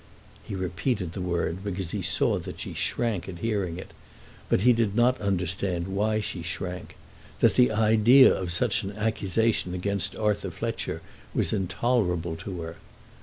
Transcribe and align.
He 0.43 0.55
repeated 0.55 1.11
the 1.13 1.21
word 1.21 1.63
because 1.63 1.91
he 1.91 2.01
saw 2.01 2.39
that 2.39 2.59
she 2.59 2.73
shrank 2.73 3.29
at 3.29 3.37
hearing 3.37 3.77
it; 3.77 3.91
but 4.49 4.61
he 4.61 4.73
did 4.73 4.95
not 4.95 5.21
understand 5.21 5.87
why 5.87 6.19
she 6.19 6.41
shrank, 6.41 6.95
that 7.39 7.53
the 7.53 7.71
idea 7.71 8.33
of 8.33 8.51
such 8.51 8.81
an 8.81 8.93
accusation 8.93 9.75
against 9.75 10.15
Arthur 10.15 10.49
Fletcher 10.49 11.03
was 11.35 11.53
intolerable 11.53 12.35
to 12.37 12.61
her. 12.61 12.77